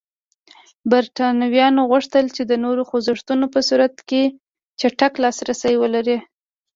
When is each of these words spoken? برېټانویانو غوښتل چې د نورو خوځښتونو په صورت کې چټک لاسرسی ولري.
برېټانویانو 0.91 1.81
غوښتل 1.91 2.25
چې 2.35 2.43
د 2.45 2.53
نورو 2.63 2.81
خوځښتونو 2.89 3.45
په 3.53 3.59
صورت 3.67 3.95
کې 4.09 4.23
چټک 4.79 5.13
لاسرسی 5.23 5.73
ولري. 5.81 6.17